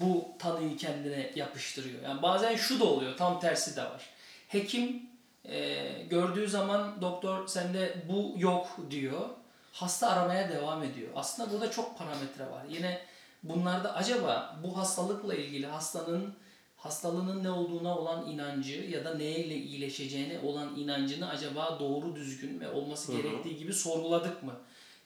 bu 0.00 0.28
tanıyı 0.38 0.76
kendine 0.76 1.32
yapıştırıyor. 1.34 2.02
Yani 2.02 2.22
bazen 2.22 2.56
şu 2.56 2.80
da 2.80 2.84
oluyor, 2.84 3.16
tam 3.16 3.40
tersi 3.40 3.76
de 3.76 3.82
var. 3.82 4.06
Hekim 4.48 5.02
e, 5.44 5.86
gördüğü 6.10 6.48
zaman 6.48 7.00
doktor 7.00 7.46
sende 7.46 7.94
bu 8.08 8.34
yok 8.36 8.76
diyor. 8.90 9.28
Hasta 9.72 10.10
aramaya 10.10 10.48
devam 10.48 10.82
ediyor. 10.82 11.08
Aslında 11.16 11.52
burada 11.52 11.70
çok 11.70 11.98
parametre 11.98 12.50
var. 12.50 12.64
Yine 12.68 13.00
bunlarda 13.42 13.94
acaba 13.94 14.56
bu 14.62 14.76
hastalıkla 14.76 15.34
ilgili 15.34 15.66
hastanın 15.66 16.34
hastalığının 16.76 17.44
ne 17.44 17.50
olduğuna 17.50 17.98
olan 17.98 18.26
inancı 18.26 18.74
ya 18.74 19.04
da 19.04 19.14
neyle 19.14 19.54
iyileşeceğine 19.54 20.38
olan 20.38 20.76
inancını 20.76 21.28
acaba 21.28 21.76
doğru 21.80 22.16
düzgün 22.16 22.60
ve 22.60 22.70
olması 22.70 23.12
gerektiği 23.12 23.56
gibi 23.56 23.72
sorguladık 23.72 24.42
mı? 24.42 24.52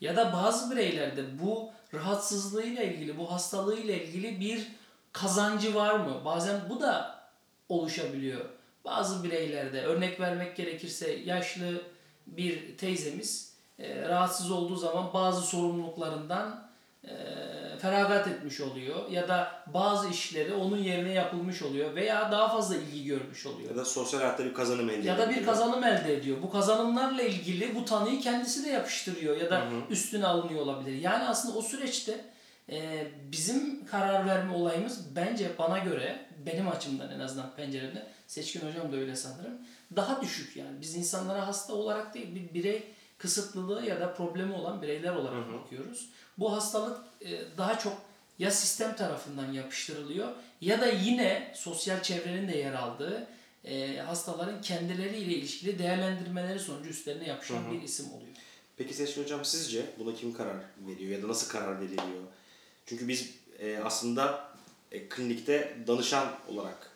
Ya 0.04 0.16
da 0.16 0.32
bazı 0.32 0.70
bireylerde 0.70 1.38
bu 1.42 1.70
rahatsızlığıyla 1.94 2.82
ilgili, 2.82 3.18
bu 3.18 3.32
hastalığıyla 3.32 3.94
ilgili 3.94 4.40
bir 4.40 4.66
kazancı 5.12 5.74
var 5.74 5.94
mı? 5.94 6.24
Bazen 6.24 6.60
bu 6.70 6.80
da 6.80 7.20
oluşabiliyor. 7.68 8.44
Bazı 8.84 9.24
bireylerde 9.24 9.82
örnek 9.82 10.20
vermek 10.20 10.56
gerekirse 10.56 11.12
yaşlı 11.12 11.82
bir 12.26 12.78
teyzemiz 12.78 13.54
e, 13.78 14.08
rahatsız 14.08 14.50
olduğu 14.50 14.76
zaman 14.76 15.12
bazı 15.14 15.42
sorumluluklarından 15.42 16.68
e, 17.04 17.14
feragat 17.84 18.28
etmiş 18.28 18.60
oluyor 18.60 19.10
ya 19.10 19.28
da 19.28 19.62
bazı 19.66 20.08
işleri 20.08 20.54
onun 20.54 20.76
yerine 20.76 21.12
yapılmış 21.12 21.62
oluyor 21.62 21.94
veya 21.94 22.32
daha 22.32 22.48
fazla 22.48 22.76
ilgi 22.76 23.04
görmüş 23.04 23.46
oluyor. 23.46 23.70
Ya 23.70 23.76
da 23.76 23.84
sosyal 23.84 24.20
hayatta 24.20 24.44
bir 24.44 24.54
kazanım 24.54 24.90
elde 24.90 25.08
Ya 25.08 25.18
da 25.18 25.28
bir 25.28 25.32
ediyor. 25.32 25.46
kazanım 25.46 25.84
elde 25.84 26.16
ediyor. 26.16 26.36
Bu 26.42 26.50
kazanımlarla 26.50 27.22
ilgili 27.22 27.74
bu 27.74 27.84
tanıyı 27.84 28.20
kendisi 28.20 28.64
de 28.64 28.68
yapıştırıyor 28.68 29.36
ya 29.36 29.50
da 29.50 29.62
üstüne 29.90 30.26
alınıyor 30.26 30.60
olabilir. 30.60 30.98
Yani 31.00 31.24
aslında 31.24 31.58
o 31.58 31.62
süreçte 31.62 32.24
e, 32.70 33.06
bizim 33.32 33.86
karar 33.86 34.26
verme 34.26 34.54
olayımız 34.54 35.16
bence 35.16 35.50
bana 35.58 35.78
göre 35.78 36.26
benim 36.46 36.68
açımdan 36.68 37.10
en 37.10 37.20
azından 37.20 37.50
pencerede 37.56 38.06
Seçkin 38.26 38.60
hocam 38.68 38.92
da 38.92 38.96
öyle 38.96 39.16
sanırım 39.16 39.58
daha 39.96 40.22
düşük 40.22 40.56
yani. 40.56 40.80
Biz 40.80 40.96
insanlara 40.96 41.46
hasta 41.46 41.74
olarak 41.74 42.14
değil 42.14 42.34
bir 42.34 42.54
birey 42.54 42.82
kısıtlılığı 43.18 43.86
ya 43.86 44.00
da 44.00 44.14
problemi 44.14 44.54
olan 44.54 44.82
bireyler 44.82 45.14
olarak 45.14 45.52
bakıyoruz. 45.52 46.08
Bu 46.38 46.52
hastalık 46.52 46.98
e, 47.24 47.58
daha 47.58 47.78
çok 47.78 48.02
ya 48.38 48.50
sistem 48.50 48.96
tarafından 48.96 49.52
yapıştırılıyor 49.52 50.28
ya 50.60 50.80
da 50.80 50.86
yine 50.86 51.52
sosyal 51.56 52.02
çevrenin 52.02 52.48
de 52.48 52.56
yer 52.56 52.72
aldığı 52.72 53.26
e, 53.64 53.96
hastaların 53.96 54.62
kendileriyle 54.62 55.34
ilişkili 55.34 55.78
değerlendirmeleri 55.78 56.58
sonucu 56.60 56.90
üstlerine 56.90 57.28
yapışan 57.28 57.72
bir 57.72 57.82
isim 57.82 58.12
oluyor. 58.12 58.32
Peki 58.76 58.94
Seçkin 58.94 59.22
Hocam 59.22 59.44
sizce 59.44 59.86
buna 59.98 60.14
kim 60.14 60.34
karar 60.34 60.56
veriyor 60.86 61.10
ya 61.10 61.22
da 61.22 61.28
nasıl 61.28 61.48
karar 61.48 61.80
veriliyor? 61.80 62.22
Çünkü 62.86 63.08
biz 63.08 63.30
e, 63.58 63.78
aslında 63.84 64.48
e, 64.92 65.08
klinikte 65.08 65.76
danışan 65.86 66.28
olarak 66.48 66.90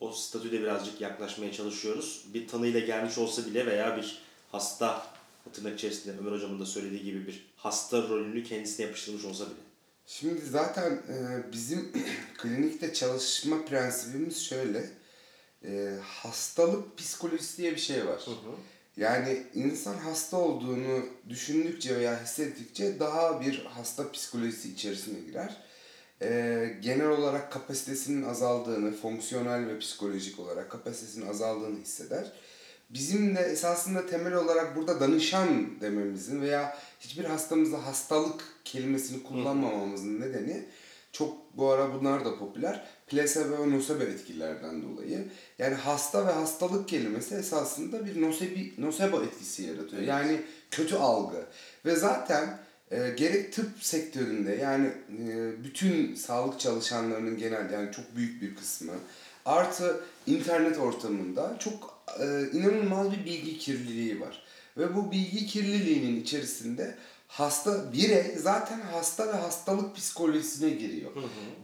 o 0.00 0.12
statüde 0.12 0.60
birazcık 0.60 1.00
yaklaşmaya 1.00 1.52
çalışıyoruz. 1.52 2.24
Bir 2.34 2.48
tanıyla 2.48 2.80
gelmiş 2.80 3.18
olsa 3.18 3.46
bile 3.46 3.66
veya 3.66 3.96
bir 3.96 4.18
hasta 4.52 5.06
tırnak 5.54 5.78
içerisinde 5.78 6.18
Ömer 6.18 6.32
Hocam'ın 6.32 6.60
da 6.60 6.66
söylediği 6.66 7.02
gibi 7.02 7.26
bir 7.26 7.46
hasta 7.56 8.08
rolünü 8.08 8.44
kendisine 8.44 8.86
yapıştırmış 8.86 9.24
olsa 9.24 9.46
bile. 9.46 9.68
Şimdi 10.06 10.40
zaten 10.40 10.92
e, 10.92 11.52
bizim 11.52 11.92
klinikte 12.38 12.94
çalışma 12.94 13.64
prensibimiz 13.64 14.44
şöyle. 14.44 14.90
E, 15.64 15.94
hastalık 16.02 16.98
psikolojisi 16.98 17.58
diye 17.58 17.72
bir 17.72 17.80
şey 17.80 18.06
var. 18.06 18.22
Yani 18.96 19.42
insan 19.54 19.94
hasta 19.94 20.36
olduğunu 20.36 21.06
düşündükçe 21.28 21.96
veya 21.96 22.22
hissettikçe 22.22 23.00
daha 23.00 23.40
bir 23.40 23.64
hasta 23.64 24.12
psikolojisi 24.12 24.72
içerisine 24.72 25.20
girer. 25.20 25.56
E, 26.22 26.78
genel 26.80 27.08
olarak 27.08 27.52
kapasitesinin 27.52 28.22
azaldığını, 28.22 28.96
fonksiyonel 28.96 29.68
ve 29.68 29.78
psikolojik 29.78 30.38
olarak 30.38 30.70
kapasitesinin 30.70 31.26
azaldığını 31.26 31.80
hisseder. 31.80 32.32
Bizim 32.90 33.36
de 33.36 33.40
esasında 33.40 34.06
temel 34.06 34.34
olarak 34.34 34.76
burada 34.76 35.00
danışan 35.00 35.80
dememizin 35.80 36.42
veya 36.42 36.78
hiçbir 37.00 37.24
hastamızda 37.24 37.86
hastalık 37.86 38.44
kelimesini 38.64 39.22
kullanmamamızın 39.22 40.20
nedeni 40.20 40.66
çok 41.12 41.56
bu 41.56 41.70
ara 41.70 41.94
bunlar 41.94 42.24
da 42.24 42.38
popüler. 42.38 42.86
Plasebo 43.06 43.62
ve 43.62 43.70
nocebo 43.70 44.02
etkilerden 44.02 44.82
dolayı. 44.82 45.28
Yani 45.58 45.74
hasta 45.74 46.26
ve 46.26 46.30
hastalık 46.30 46.88
kelimesi 46.88 47.34
esasında 47.34 48.06
bir 48.06 48.22
nosebi, 48.22 48.74
nocebo 48.78 49.22
etkisi 49.22 49.62
yaratıyor. 49.62 50.02
Yani 50.02 50.40
kötü 50.70 50.96
algı. 50.96 51.46
Ve 51.84 51.96
zaten 51.96 52.58
e, 52.90 53.10
gerek 53.16 53.52
tıp 53.52 53.68
sektöründe 53.80 54.54
yani 54.54 54.86
e, 55.28 55.64
bütün 55.64 56.14
sağlık 56.14 56.60
çalışanlarının 56.60 57.38
genelde 57.38 57.74
yani 57.74 57.92
çok 57.92 58.16
büyük 58.16 58.42
bir 58.42 58.56
kısmı 58.56 58.92
artı 59.44 60.00
internet 60.26 60.78
ortamında 60.78 61.56
çok 61.58 61.97
e, 62.20 62.56
inanılmaz 62.56 63.12
bir 63.12 63.24
bilgi 63.24 63.58
kirliliği 63.58 64.20
var. 64.20 64.42
Ve 64.76 64.94
bu 64.94 65.12
bilgi 65.12 65.46
kirliliğinin 65.46 66.20
içerisinde 66.20 66.94
hasta 67.28 67.92
birey 67.92 68.34
zaten 68.36 68.80
hasta 68.80 69.28
ve 69.28 69.32
hastalık 69.32 69.96
psikolojisine 69.96 70.70
giriyor. 70.70 71.10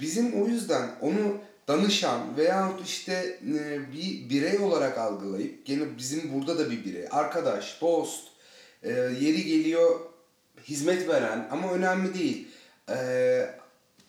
Bizim 0.00 0.42
o 0.42 0.46
yüzden 0.46 0.90
onu 1.00 1.38
danışan 1.68 2.36
veyahut 2.36 2.86
işte 2.86 3.38
e, 3.58 3.92
bir 3.92 4.30
birey 4.30 4.58
olarak 4.58 4.98
algılayıp 4.98 5.66
gene 5.66 5.98
bizim 5.98 6.34
burada 6.34 6.58
da 6.58 6.70
bir 6.70 6.84
birey, 6.84 7.06
arkadaş, 7.10 7.80
dost, 7.80 8.28
e, 8.82 8.90
yeri 8.92 9.44
geliyor 9.44 10.00
hizmet 10.64 11.08
veren 11.08 11.48
ama 11.50 11.72
önemli 11.72 12.14
değil. 12.14 12.48
E, 12.90 12.96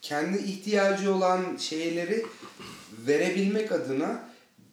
kendi 0.01 0.37
ihtiyacı 0.37 1.15
olan 1.15 1.57
şeyleri 1.57 2.25
verebilmek 3.07 3.71
adına 3.71 4.29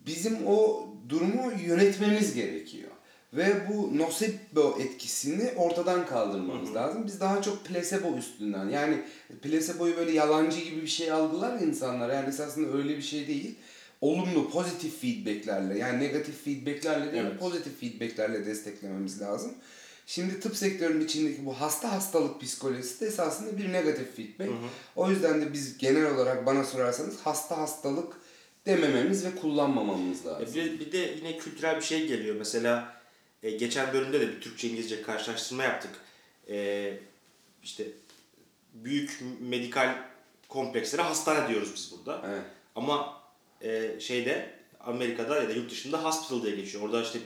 bizim 0.07 0.47
o 0.47 0.89
durumu 1.13 1.53
yönetmemiz 1.67 2.35
gerekiyor. 2.35 2.91
Ve 3.33 3.55
bu 3.69 3.99
nocebo 3.99 4.79
etkisini 4.81 5.51
ortadan 5.57 6.07
kaldırmamız 6.07 6.75
lazım. 6.75 7.07
Biz 7.07 7.21
daha 7.21 7.43
çok 7.43 7.65
placebo 7.65 8.17
üstünden 8.17 8.69
yani 8.69 9.03
placeboyu 9.43 9.97
böyle 9.97 10.13
yalancı 10.13 10.61
gibi 10.61 10.83
bir 10.83 10.87
şey 10.87 11.13
algılar 11.13 11.61
insanlar. 11.61 12.15
Yani 12.15 12.29
esasında 12.29 12.77
öyle 12.79 12.97
bir 12.97 13.03
şey 13.03 13.27
değil. 13.29 13.55
Olumlu, 14.01 14.51
pozitif 14.51 15.01
feedbacklerle 15.01 15.79
yani 15.79 16.05
negatif 16.05 16.45
feedbacklerle 16.45 17.13
değil 17.13 17.25
Evet. 17.27 17.41
pozitif 17.41 17.81
feedbacklerle 17.81 18.47
desteklememiz 18.47 19.21
lazım. 19.21 19.53
Şimdi 20.07 20.41
tıp 20.41 20.57
sektörünün 20.57 21.05
içindeki 21.05 21.47
bu 21.47 21.53
hasta 21.61 21.93
hastalık 21.93 22.41
psikolojisi 22.41 23.01
de 23.01 23.07
esasında 23.07 23.59
bir 23.59 23.73
negatif 23.73 24.17
feedback. 24.17 24.51
O 24.97 25.11
yüzden 25.11 25.41
de 25.43 25.53
biz 25.53 25.79
genel 25.79 26.15
olarak 26.15 26.47
bana 26.47 26.65
sorarsanız 26.65 27.15
hasta 27.25 27.59
hastalık 27.59 28.13
demememiz 28.67 29.25
ve 29.27 29.35
kullanmamamız 29.35 30.27
lazım. 30.27 30.47
E, 30.51 30.55
Bir, 30.55 30.81
bir 30.81 30.93
de 30.93 30.99
yine 31.19 31.39
kültürel 31.39 31.77
bir 31.77 31.83
şey 31.85 32.07
geliyor. 32.07 32.37
Mesela 32.37 32.97
e, 33.43 33.51
geçen 33.51 33.93
bölümde 33.93 34.21
de 34.21 34.29
bir 34.29 34.41
Türkçe 34.41 34.69
İngilizce 34.69 35.03
karşılaştırma 35.03 35.63
yaptık. 35.63 35.91
E, 36.49 36.93
işte 37.63 37.85
büyük 38.75 39.21
medikal 39.41 39.95
komplekslere 40.49 41.03
hastane 41.03 41.49
diyoruz 41.49 41.71
biz 41.75 41.93
burada. 41.99 42.23
Evet. 42.29 42.43
Ama 42.77 43.23
e, 43.63 44.01
şeyde 44.01 44.51
Amerika'da 44.81 45.43
ya 45.43 45.49
da 45.49 45.53
yurt 45.53 45.71
dışında 45.71 46.05
hospital 46.05 46.43
diye 46.43 46.57
geçiyor. 46.57 46.85
Orada 46.85 47.03
işte 47.03 47.19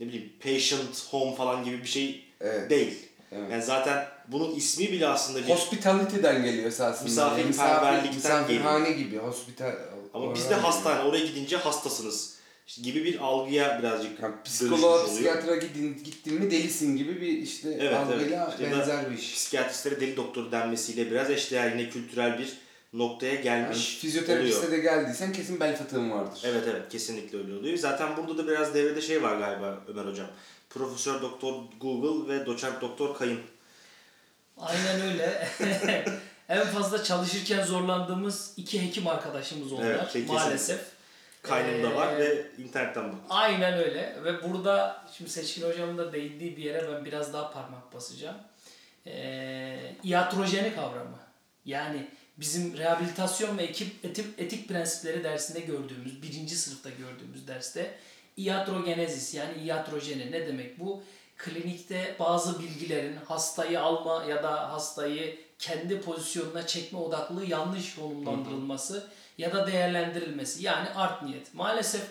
ne 0.00 0.06
bileyim 0.08 0.32
patient 0.40 1.06
home 1.10 1.36
falan 1.36 1.64
gibi 1.64 1.82
bir 1.82 1.88
şey 1.88 2.24
Evet. 2.40 2.70
değil. 2.70 2.98
Evet. 3.32 3.50
Yani 3.52 3.62
zaten 3.62 4.06
bunun 4.28 4.54
ismi 4.54 4.92
bile 4.92 5.06
aslında 5.06 5.38
bir 5.38 5.48
Hospitality'den 5.48 6.44
geliyor 6.44 6.66
esasında. 6.66 7.08
Misafirperverlikten 7.08 8.14
misafirhane 8.14 8.92
gibi. 8.92 9.18
Hospital. 9.18 9.72
ama 10.14 10.34
bizde 10.34 10.54
hastane 10.54 11.02
oraya 11.02 11.26
gidince 11.26 11.56
hastasınız 11.56 12.40
işte 12.66 12.82
gibi 12.82 13.04
bir 13.04 13.18
algıya 13.18 13.78
birazcık 13.78 14.22
Yani 14.22 14.34
psikoloğa, 14.44 15.06
psikiyatra 15.06 15.56
gittin, 15.56 16.02
gittin 16.04 16.34
mi 16.34 16.50
delisin 16.50 16.96
gibi 16.96 17.20
bir 17.20 17.28
işte 17.28 17.78
Evet, 17.80 17.96
algıyla 17.96 18.54
evet. 18.60 18.72
Benzer 18.72 19.10
bir 19.10 19.18
iş. 19.18 19.34
Psikiyatristlere 19.34 20.00
deli 20.00 20.16
doktoru 20.16 20.52
denmesiyle 20.52 21.10
biraz 21.10 21.30
eşdeğer 21.30 21.76
yine 21.76 21.90
kültürel 21.90 22.38
bir 22.38 22.58
noktaya 22.92 23.32
Yani 23.34 23.42
gelmiş 23.44 23.96
fizyoterapiste 24.00 24.58
oluyor. 24.58 24.72
de 24.72 24.78
geldiysen 24.78 25.32
kesin 25.32 25.60
bel 25.60 25.76
fıtığın 25.76 26.10
vardır. 26.10 26.40
Evet 26.44 26.64
evet 26.70 26.88
kesinlikle 26.88 27.38
öyle 27.38 27.54
oluyor. 27.54 27.78
Zaten 27.78 28.16
burada 28.16 28.38
da 28.38 28.48
biraz 28.48 28.74
devrede 28.74 29.00
şey 29.00 29.22
var 29.22 29.36
galiba 29.36 29.78
Ömer 29.88 30.04
Hocam. 30.04 30.26
Profesör 30.70 31.22
Doktor 31.22 31.54
Google 31.80 32.34
ve 32.34 32.46
Doçent 32.46 32.80
Doktor 32.80 33.16
Kayın. 33.18 33.40
Aynen 34.58 35.00
öyle. 35.00 35.48
en 36.48 36.66
fazla 36.66 37.04
çalışırken 37.04 37.62
zorlandığımız 37.64 38.52
iki 38.56 38.82
hekim 38.86 39.06
arkadaşımız 39.08 39.72
onlar 39.72 39.84
Evet, 39.90 40.04
kesinlikle. 40.04 40.34
maalesef. 40.34 40.80
Kaynımda 41.42 41.90
Ee, 41.90 41.94
var 41.94 42.18
ve 42.18 42.46
internetten 42.58 43.04
bak. 43.12 43.18
Aynen 43.30 43.72
öyle 43.78 44.16
ve 44.24 44.42
burada 44.42 45.04
şimdi 45.16 45.30
Seçkin 45.30 45.62
Hocam'ın 45.68 45.98
da 45.98 46.12
değindiği 46.12 46.56
bir 46.56 46.62
yere 46.62 46.92
ben 46.92 47.04
biraz 47.04 47.32
daha 47.32 47.50
parmak 47.52 47.94
basacağım. 47.94 48.36
Ee, 49.06 49.94
iatrojeni 50.04 50.74
kavramı. 50.74 51.18
Yani 51.64 52.08
bizim 52.40 52.76
rehabilitasyon 52.76 53.58
ve 53.58 53.62
ekip, 53.62 54.04
etik, 54.04 54.26
etik 54.38 54.68
prensipleri 54.68 55.24
dersinde 55.24 55.60
gördüğümüz, 55.60 56.22
birinci 56.22 56.56
sınıfta 56.56 56.90
gördüğümüz 56.90 57.48
derste 57.48 57.98
iatrogenezis 58.36 59.34
yani 59.34 59.62
iatrojeni 59.62 60.32
ne 60.32 60.46
demek 60.46 60.80
bu? 60.80 61.02
Klinikte 61.36 62.16
bazı 62.18 62.58
bilgilerin 62.58 63.16
hastayı 63.16 63.80
alma 63.80 64.24
ya 64.24 64.42
da 64.42 64.72
hastayı 64.72 65.38
kendi 65.58 66.00
pozisyonuna 66.00 66.66
çekme 66.66 66.98
odaklı 66.98 67.46
yanlış 67.46 67.94
konumlandırılması 67.94 69.08
ya 69.38 69.52
da 69.52 69.66
değerlendirilmesi 69.66 70.64
yani 70.64 70.88
art 70.90 71.22
niyet. 71.22 71.54
Maalesef 71.54 72.02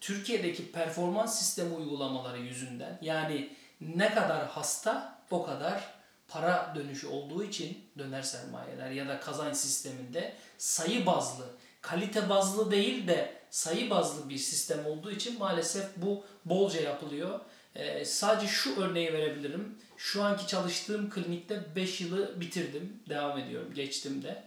Türkiye'deki 0.00 0.72
performans 0.72 1.38
sistemi 1.38 1.74
uygulamaları 1.74 2.38
yüzünden 2.38 2.98
yani 3.02 3.50
ne 3.80 4.14
kadar 4.14 4.48
hasta 4.48 5.18
o 5.30 5.46
kadar 5.46 5.97
para 6.28 6.72
dönüşü 6.74 7.06
olduğu 7.06 7.44
için 7.44 7.78
döner 7.98 8.22
sermayeler 8.22 8.90
ya 8.90 9.08
da 9.08 9.20
kazanç 9.20 9.56
sisteminde 9.56 10.34
sayı 10.58 11.06
bazlı, 11.06 11.44
kalite 11.80 12.28
bazlı 12.28 12.70
değil 12.70 13.08
de 13.08 13.34
sayı 13.50 13.90
bazlı 13.90 14.28
bir 14.28 14.38
sistem 14.38 14.86
olduğu 14.86 15.10
için 15.10 15.38
maalesef 15.38 15.86
bu 15.96 16.24
bolca 16.44 16.80
yapılıyor. 16.80 17.40
Ee, 17.74 18.04
sadece 18.04 18.46
şu 18.46 18.80
örneği 18.80 19.12
verebilirim. 19.12 19.78
Şu 19.96 20.22
anki 20.22 20.46
çalıştığım 20.46 21.10
klinikte 21.10 21.62
5 21.76 22.00
yılı 22.00 22.40
bitirdim. 22.40 23.02
Devam 23.08 23.38
ediyorum. 23.38 23.74
Geçtim 23.74 24.22
de. 24.22 24.42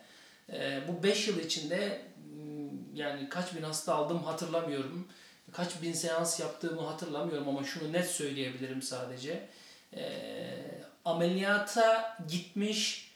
Ee, 0.50 0.82
bu 0.88 1.04
5 1.04 1.28
yıl 1.28 1.40
içinde 1.40 2.02
m, 2.36 2.70
yani 2.94 3.30
kaç 3.30 3.56
bin 3.56 3.64
hasta 3.64 3.96
aldım 3.96 4.24
hatırlamıyorum. 4.24 5.08
Kaç 5.52 5.82
bin 5.82 5.94
seans 5.94 6.40
yaptığımı 6.40 6.82
hatırlamıyorum 6.82 7.50
ama 7.50 7.64
şunu 7.64 7.94
net 7.94 8.08
söyleyebilirim 8.08 8.82
sadece. 8.82 9.50
Ee, 9.96 10.82
ameliyata 11.06 12.18
gitmiş 12.28 13.12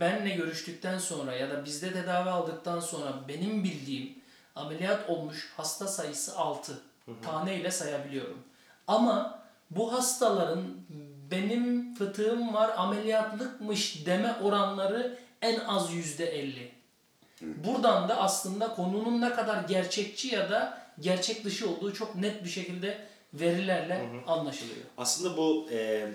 benle 0.00 0.30
görüştükten 0.30 0.98
sonra 0.98 1.32
ya 1.32 1.50
da 1.50 1.64
bizde 1.64 1.92
tedavi 1.92 2.30
aldıktan 2.30 2.80
sonra 2.80 3.14
benim 3.28 3.64
bildiğim 3.64 4.18
ameliyat 4.54 5.10
olmuş 5.10 5.52
hasta 5.56 5.88
sayısı 5.88 6.38
6. 6.38 6.82
Taneyle 7.22 7.70
sayabiliyorum. 7.70 8.38
Ama 8.86 9.42
bu 9.70 9.92
hastaların 9.92 10.64
benim 11.30 11.94
fıtığım 11.94 12.54
var 12.54 12.70
ameliyatlıkmış 12.76 14.06
deme 14.06 14.36
oranları 14.42 15.18
en 15.42 15.60
az 15.60 15.92
yüzde 15.92 16.26
elli. 16.26 16.72
Buradan 17.40 18.08
da 18.08 18.16
aslında 18.16 18.68
konunun 18.68 19.20
ne 19.20 19.30
kadar 19.30 19.64
gerçekçi 19.64 20.28
ya 20.28 20.50
da 20.50 20.78
gerçek 21.00 21.44
dışı 21.44 21.70
olduğu 21.70 21.94
çok 21.94 22.14
net 22.14 22.44
bir 22.44 22.48
şekilde 22.48 22.98
verilerle 23.34 24.08
anlaşılıyor. 24.26 24.86
Aslında 24.98 25.36
bu 25.36 25.68
e, 25.72 26.08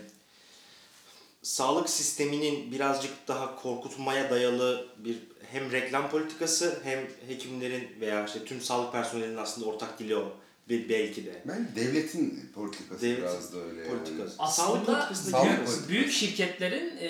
sağlık 1.49 1.89
sisteminin 1.89 2.71
birazcık 2.71 3.27
daha 3.27 3.55
korkutmaya 3.55 4.29
dayalı 4.29 4.87
bir 4.97 5.17
hem 5.51 5.71
reklam 5.71 6.09
politikası 6.09 6.79
hem 6.83 6.99
hekimlerin 7.27 7.89
veya 7.99 8.25
işte 8.25 8.45
tüm 8.45 8.61
sağlık 8.61 8.91
personelinin 8.91 9.37
aslında 9.37 9.67
ortak 9.67 9.99
dili 9.99 10.15
o 10.15 10.31
bir 10.69 10.89
belki 10.89 11.25
de. 11.25 11.41
Ben 11.45 11.67
devletin 11.75 12.51
politikası 12.55 13.01
Devletin 13.01 13.23
biraz 13.23 13.53
da 13.53 13.57
öyle 13.57 13.83
politikası. 13.87 14.19
yani. 14.19 14.33
Aslında 14.39 15.01
Sağlık 15.01 15.17
Sağlık 15.17 15.45
büyük, 15.45 15.57
politikası. 15.57 15.89
büyük 15.89 16.11
şirketlerin 16.11 16.97
e, 16.97 17.09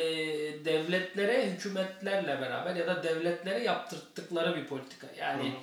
devletlere, 0.66 1.52
hükümetlerle 1.52 2.42
beraber 2.42 2.76
ya 2.76 2.88
da 2.88 3.04
devletlere 3.04 3.64
yaptırttıkları 3.64 4.58
bir 4.58 4.68
politika. 4.68 5.08
Yani 5.20 5.54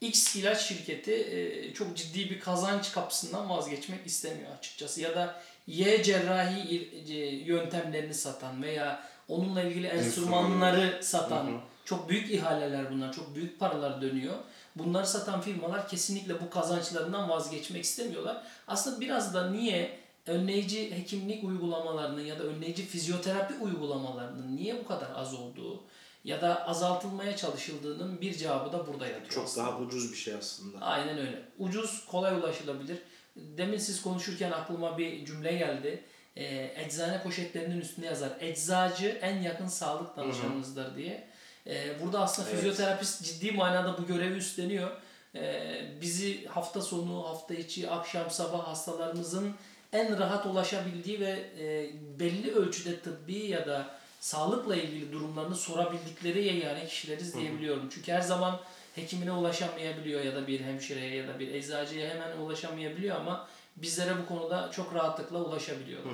X 0.00 0.36
ilaç 0.36 0.60
şirketi 0.60 1.12
e, 1.12 1.74
çok 1.74 1.96
ciddi 1.96 2.30
bir 2.30 2.40
kazanç 2.40 2.92
kapısından 2.92 3.50
vazgeçmek 3.50 4.06
istemiyor 4.06 4.50
açıkçası. 4.58 5.00
Ya 5.00 5.14
da 5.14 5.40
Y 5.66 6.02
cerrahi 6.02 6.90
e, 7.08 7.14
yöntemlerini 7.36 8.14
satan 8.14 8.62
veya 8.62 9.02
onunla 9.28 9.62
ilgili 9.62 9.86
enstrümanları 9.86 11.00
satan 11.02 11.60
çok 11.84 12.08
büyük 12.08 12.30
ihaleler 12.30 12.92
bunlar. 12.92 13.12
Çok 13.12 13.34
büyük 13.34 13.60
paralar 13.60 14.02
dönüyor. 14.02 14.34
Bunları 14.76 15.06
satan 15.06 15.40
firmalar 15.40 15.88
kesinlikle 15.88 16.40
bu 16.40 16.50
kazançlarından 16.50 17.28
vazgeçmek 17.28 17.84
istemiyorlar. 17.84 18.42
Aslında 18.68 19.00
biraz 19.00 19.34
da 19.34 19.50
niye 19.50 19.98
önleyici 20.26 20.96
hekimlik 20.96 21.44
uygulamalarının 21.44 22.24
ya 22.24 22.38
da 22.38 22.42
önleyici 22.42 22.86
fizyoterapi 22.86 23.54
uygulamalarının 23.54 24.56
niye 24.56 24.78
bu 24.78 24.88
kadar 24.88 25.10
az 25.14 25.34
olduğu 25.34 25.80
ya 26.24 26.42
da 26.42 26.68
azaltılmaya 26.68 27.36
çalışıldığının 27.36 28.20
bir 28.20 28.34
cevabı 28.34 28.72
da 28.72 28.86
burada 28.86 29.06
yatıyor. 29.06 29.30
Çok 29.30 29.44
aslında. 29.44 29.66
daha 29.66 29.78
ucuz 29.78 30.12
bir 30.12 30.16
şey 30.16 30.34
aslında. 30.34 30.78
Aynen 30.86 31.18
öyle. 31.18 31.42
Ucuz, 31.58 32.04
kolay 32.10 32.34
ulaşılabilir. 32.34 32.98
Demin 33.36 33.78
siz 33.78 34.02
konuşurken 34.02 34.52
aklıma 34.52 34.98
bir 34.98 35.26
cümle 35.26 35.52
geldi. 35.52 36.04
Ee, 36.36 36.72
eczane 36.76 37.22
poşetlerinin 37.22 37.80
üstünde 37.80 38.06
yazar. 38.06 38.30
Eczacı 38.40 39.06
en 39.06 39.42
yakın 39.42 39.66
sağlık 39.68 40.16
danışanınızdır 40.16 40.96
diye. 40.96 41.28
Ee, 41.66 42.02
burada 42.02 42.20
aslında 42.20 42.48
Evet. 42.48 42.60
fizyoterapist 42.60 43.22
ciddi 43.24 43.52
manada 43.52 43.98
bu 43.98 44.06
görevi 44.06 44.36
üstleniyor. 44.36 44.90
Ee, 45.34 45.80
bizi 46.00 46.46
hafta 46.46 46.82
sonu, 46.82 47.28
hafta 47.28 47.54
içi, 47.54 47.90
akşam, 47.90 48.30
sabah 48.30 48.66
hastalarımızın 48.66 49.54
en 49.92 50.18
rahat 50.18 50.46
ulaşabildiği 50.46 51.20
ve 51.20 51.44
e, 51.58 51.90
belli 52.20 52.54
ölçüde 52.54 53.00
tıbbi 53.00 53.34
ya 53.38 53.66
da 53.66 53.98
sağlıkla 54.24 54.76
ilgili 54.76 55.12
durumlarını 55.12 55.54
sorabildikleri 55.54 56.44
yegane 56.44 56.86
kişileriz 56.86 57.34
diyebiliyorum. 57.34 57.88
Çünkü 57.94 58.12
her 58.12 58.20
zaman 58.20 58.60
hekimine 58.94 59.32
ulaşamayabiliyor 59.32 60.24
ya 60.24 60.34
da 60.34 60.46
bir 60.46 60.60
hemşireye 60.60 61.14
ya 61.14 61.28
da 61.28 61.38
bir 61.38 61.54
eczacıya 61.54 62.10
hemen 62.10 62.36
ulaşamayabiliyor 62.36 63.16
ama 63.16 63.48
bizlere 63.76 64.18
bu 64.18 64.26
konuda 64.26 64.70
çok 64.70 64.94
rahatlıkla 64.94 65.38
ulaşabiliyorlar. 65.38 66.12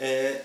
Ee, 0.00 0.42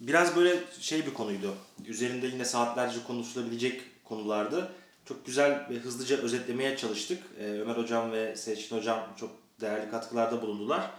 biraz 0.00 0.36
böyle 0.36 0.60
şey 0.80 1.06
bir 1.06 1.14
konuydu. 1.14 1.54
Üzerinde 1.86 2.26
yine 2.26 2.44
saatlerce 2.44 2.98
konuşulabilecek 3.06 3.82
konulardı. 4.04 4.72
Çok 5.04 5.26
güzel 5.26 5.66
ve 5.70 5.74
hızlıca 5.74 6.16
özetlemeye 6.16 6.76
çalıştık. 6.76 7.22
Ee, 7.40 7.44
Ömer 7.44 7.76
Hocam 7.76 8.12
ve 8.12 8.36
Seçkin 8.36 8.76
Hocam 8.76 9.14
çok 9.20 9.30
değerli 9.60 9.90
katkılarda 9.90 10.42
bulundular. 10.42 10.90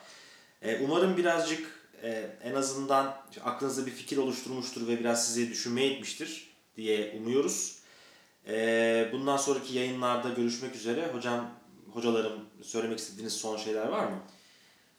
Ee, 0.61 0.79
umarım 0.83 1.17
birazcık 1.17 1.78
e, 2.03 2.37
en 2.43 2.55
azından 2.55 3.17
işte 3.29 3.43
aklınızda 3.43 3.85
bir 3.85 3.91
fikir 3.91 4.17
oluşturmuştur 4.17 4.87
ve 4.87 4.99
biraz 4.99 5.27
sizi 5.27 5.49
düşünmeye 5.49 5.89
itmiştir 5.89 6.49
diye 6.75 7.15
umuyoruz. 7.17 7.79
Ee, 8.47 9.09
bundan 9.11 9.37
sonraki 9.37 9.77
yayınlarda 9.77 10.29
görüşmek 10.29 10.75
üzere. 10.75 11.07
Hocam, 11.13 11.51
hocalarım 11.91 12.45
söylemek 12.61 12.99
istediğiniz 12.99 13.33
son 13.33 13.57
şeyler 13.57 13.87
var 13.87 14.05
mı? 14.05 14.19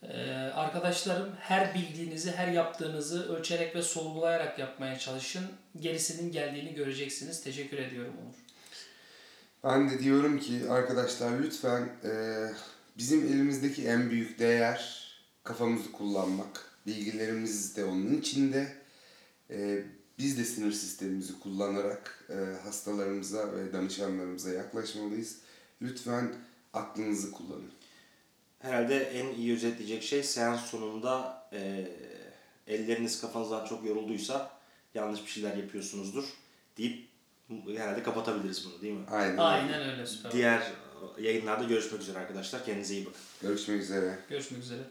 Ee, 0.03 0.33
arkadaşlarım 0.55 1.33
her 1.41 1.75
bildiğinizi, 1.75 2.33
her 2.33 2.49
yaptığınızı 2.49 3.37
ölçerek 3.37 3.77
ve 3.77 3.83
sorgulayarak 3.83 4.59
yapmaya 4.59 4.99
çalışın. 4.99 5.45
Gerisinin 5.81 6.33
geldiğini 6.33 6.75
göreceksiniz. 6.75 7.43
Teşekkür 7.43 7.79
ediyorum 7.79 8.15
Onur. 8.25 8.35
Ben 9.65 9.91
de 9.91 9.99
diyorum 9.99 10.39
ki 10.39 10.61
arkadaşlar 10.71 11.41
lütfen 11.43 11.83
e, 12.05 12.13
bizim 12.99 13.27
elimizdeki 13.27 13.89
en 13.89 14.11
büyük 14.11 14.39
değer 14.39 15.07
kafamızı 15.45 15.93
kullanmak. 15.93 16.69
Bilgilerimiz 16.90 17.76
de 17.76 17.85
onun 17.85 18.20
içinde. 18.20 18.72
E, 19.50 19.83
biz 20.18 20.38
de 20.38 20.44
sinir 20.44 20.72
sistemimizi 20.72 21.40
kullanarak 21.40 22.24
e, 22.31 22.35
hastalarımıza 22.64 23.53
ve 23.53 23.72
danışanlarımıza 23.72 24.50
yaklaşmalıyız. 24.50 25.38
Lütfen 25.83 26.35
aklınızı 26.72 27.31
kullanın. 27.31 27.72
Herhalde 28.59 28.96
en 28.96 29.35
iyi 29.35 29.55
özetleyecek 29.55 30.03
şey 30.03 30.22
seans 30.22 30.64
sonunda 30.64 31.42
e, 31.53 31.88
elleriniz 32.66 33.20
kafanızdan 33.20 33.66
çok 33.66 33.87
yorulduysa 33.87 34.50
yanlış 34.94 35.22
bir 35.22 35.31
şeyler 35.31 35.57
yapıyorsunuzdur 35.57 36.24
deyip 36.76 37.09
herhalde 37.76 38.03
kapatabiliriz 38.03 38.66
bunu 38.66 38.83
değil 38.83 38.94
mi? 38.94 39.07
Aynen. 39.11 39.31
öyle. 39.31 39.42
Aynen 39.42 39.90
öyle 39.90 40.07
süper. 40.07 40.33
Diğer 40.33 40.72
yayınlarda 41.20 41.64
görüşmek 41.64 42.00
üzere 42.00 42.18
arkadaşlar. 42.18 42.64
Kendinize 42.64 42.94
iyi 42.94 43.07
bakın. 43.07 43.20
Görüşmek 43.42 43.83
üzere. 43.83 44.18
Görüşmek 44.29 44.62
üzere. 44.62 44.83